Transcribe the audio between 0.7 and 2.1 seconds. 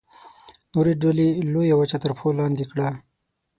نورې ډلې لویه وچه